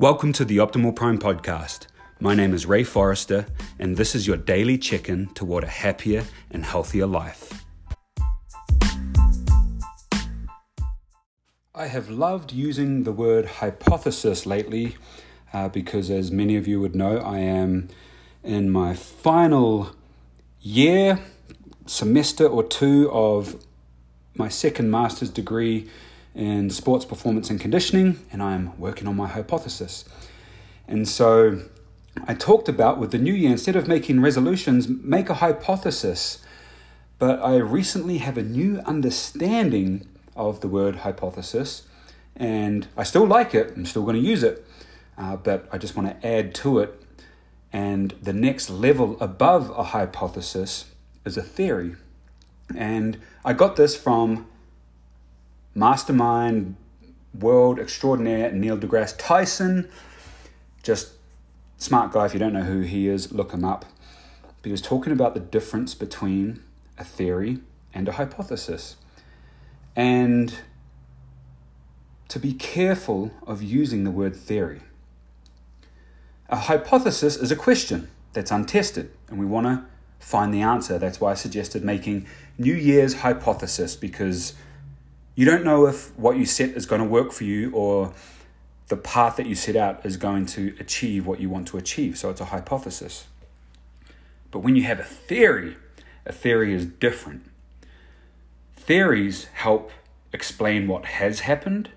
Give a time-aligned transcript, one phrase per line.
[0.00, 1.88] Welcome to the Optimal Prime podcast.
[2.20, 3.46] My name is Ray Forrester,
[3.80, 7.64] and this is your daily check in toward a happier and healthier life.
[11.74, 14.94] I have loved using the word hypothesis lately
[15.52, 17.88] uh, because, as many of you would know, I am
[18.44, 19.96] in my final
[20.60, 21.18] year,
[21.86, 23.56] semester or two of
[24.36, 25.90] my second master's degree
[26.34, 30.04] in sports performance and conditioning, and I am working on my hypothesis.
[30.86, 31.62] And so
[32.26, 36.38] I talked about with the new year, instead of making resolutions, make a hypothesis.
[37.18, 41.82] But I recently have a new understanding of the word hypothesis,
[42.36, 44.64] and I still like it, I'm still going to use it,
[45.16, 47.02] uh, but I just want to add to it.
[47.72, 50.86] And the next level above a hypothesis
[51.24, 51.96] is a theory.
[52.74, 54.46] And I got this from
[55.74, 56.76] mastermind,
[57.38, 59.88] world extraordinaire Neil deGrasse Tyson.
[60.82, 61.12] Just
[61.76, 62.26] smart guy.
[62.26, 63.84] If you don't know who he is, look him up.
[64.42, 66.62] But he was talking about the difference between
[66.96, 67.58] a theory
[67.94, 68.96] and a hypothesis.
[69.94, 70.54] And
[72.28, 74.82] to be careful of using the word theory.
[76.48, 79.84] A hypothesis is a question that's untested, and we want to
[80.18, 80.98] find the answer.
[80.98, 82.26] That's why I suggested making
[82.58, 84.54] New Year's hypothesis because
[85.38, 88.12] you don't know if what you set is going to work for you or
[88.88, 92.18] the path that you set out is going to achieve what you want to achieve.
[92.18, 93.28] So it's a hypothesis.
[94.50, 95.76] But when you have a theory,
[96.26, 97.48] a theory is different.
[98.74, 99.92] Theories help
[100.32, 101.90] explain what has happened,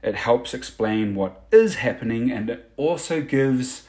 [0.00, 3.88] it helps explain what is happening, and it also gives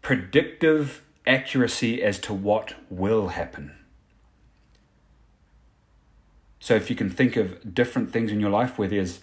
[0.00, 3.72] predictive accuracy as to what will happen.
[6.64, 9.20] So if you can think of different things in your life where there's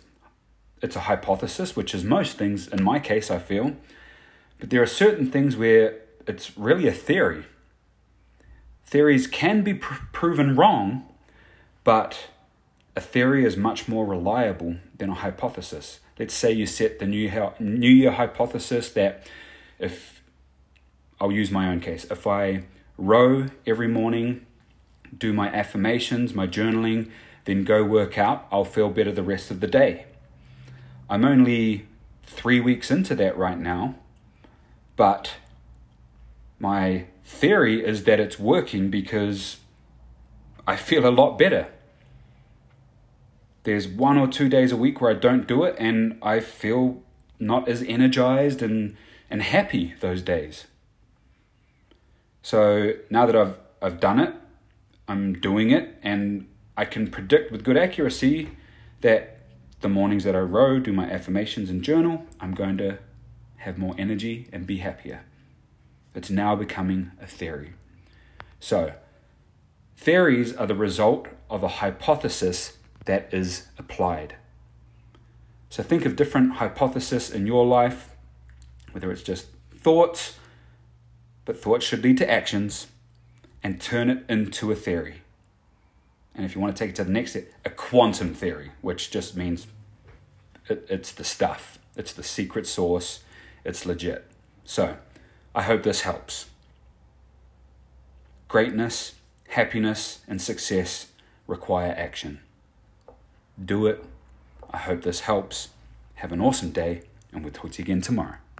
[0.79, 3.75] it's a hypothesis, which is most things in my case, I feel,
[4.59, 7.45] but there are certain things where it's really a theory.
[8.85, 11.09] Theories can be pr- proven wrong,
[11.83, 12.27] but
[12.95, 15.99] a theory is much more reliable than a hypothesis.
[16.19, 19.27] Let's say you set the new year, new year hypothesis that
[19.79, 20.21] if
[21.19, 22.65] I'll use my own case, if I
[22.99, 24.45] row every morning,
[25.17, 27.09] do my affirmations, my journaling,
[27.45, 30.05] then go work out, I'll feel better the rest of the day.
[31.09, 31.87] I'm only
[32.23, 33.95] three weeks into that right now,
[34.95, 35.35] but
[36.59, 39.57] my theory is that it's working because
[40.67, 41.67] I feel a lot better.
[43.63, 47.01] There's one or two days a week where I don't do it and I feel
[47.39, 48.95] not as energized and,
[49.29, 50.67] and happy those days.
[52.41, 54.33] So now that I've I've done it,
[55.07, 56.47] I'm doing it and
[56.77, 58.51] I can predict with good accuracy
[59.01, 59.39] that
[59.81, 62.99] the mornings that I row, do my affirmations and journal, I'm going to
[63.57, 65.23] have more energy and be happier.
[66.15, 67.73] It's now becoming a theory.
[68.59, 68.93] So,
[69.97, 74.35] theories are the result of a hypothesis that is applied.
[75.69, 78.15] So, think of different hypotheses in your life,
[78.91, 80.37] whether it's just thoughts,
[81.45, 82.87] but thoughts should lead to actions,
[83.63, 85.20] and turn it into a theory
[86.35, 89.11] and if you want to take it to the next step, a quantum theory, which
[89.11, 89.67] just means
[90.69, 93.21] it, it's the stuff, it's the secret source,
[93.63, 94.25] it's legit.
[94.63, 94.97] So,
[95.53, 96.47] I hope this helps.
[98.47, 99.15] Greatness,
[99.49, 101.07] happiness, and success
[101.47, 102.39] require action.
[103.63, 104.03] Do it.
[104.71, 105.69] I hope this helps.
[106.15, 107.03] Have an awesome day,
[107.33, 108.41] and we'll talk to you again tomorrow.